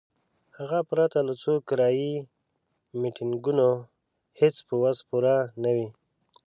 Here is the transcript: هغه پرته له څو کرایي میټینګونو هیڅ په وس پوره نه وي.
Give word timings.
هغه 0.57 0.79
پرته 0.89 1.17
له 1.27 1.33
څو 1.41 1.53
کرایي 1.67 2.11
میټینګونو 2.99 3.69
هیڅ 4.39 4.55
په 4.67 4.73
وس 4.81 4.97
پوره 5.09 5.35
نه 5.63 5.71
وي. 5.75 5.87